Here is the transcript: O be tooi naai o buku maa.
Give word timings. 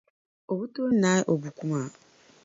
O 0.51 0.53
be 0.59 0.65
tooi 0.73 0.93
naai 1.01 1.21
o 1.31 1.33
buku 1.43 1.63
maa. 1.71 1.87